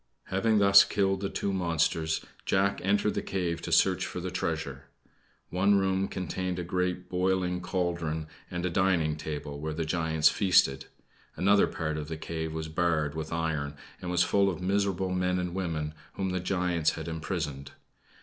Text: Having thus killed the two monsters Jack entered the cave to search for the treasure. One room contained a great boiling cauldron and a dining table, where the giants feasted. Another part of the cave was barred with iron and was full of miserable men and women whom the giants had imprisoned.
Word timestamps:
Having 0.29 0.57
thus 0.57 0.83
killed 0.83 1.19
the 1.19 1.29
two 1.29 1.53
monsters 1.53 2.25
Jack 2.43 2.81
entered 2.83 3.13
the 3.13 3.21
cave 3.21 3.61
to 3.61 3.71
search 3.71 4.03
for 4.03 4.19
the 4.19 4.31
treasure. 4.31 4.85
One 5.51 5.75
room 5.75 6.07
contained 6.07 6.57
a 6.57 6.63
great 6.63 7.07
boiling 7.07 7.61
cauldron 7.61 8.25
and 8.49 8.65
a 8.65 8.71
dining 8.71 9.15
table, 9.15 9.59
where 9.59 9.75
the 9.75 9.85
giants 9.85 10.27
feasted. 10.27 10.87
Another 11.35 11.67
part 11.67 11.99
of 11.99 12.07
the 12.07 12.17
cave 12.17 12.51
was 12.51 12.67
barred 12.67 13.13
with 13.13 13.31
iron 13.31 13.75
and 14.01 14.09
was 14.09 14.23
full 14.23 14.49
of 14.49 14.59
miserable 14.59 15.11
men 15.11 15.37
and 15.37 15.53
women 15.53 15.93
whom 16.13 16.29
the 16.31 16.39
giants 16.39 16.93
had 16.93 17.07
imprisoned. 17.07 17.73